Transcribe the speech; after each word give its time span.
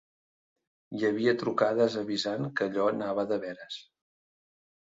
Hi 0.99 1.05
havia 1.09 1.33
trucades 1.43 1.97
avisant 2.03 2.49
que 2.57 2.67
allò 2.71 2.89
anava 2.95 3.27
de 3.33 3.41
veres. 3.45 3.79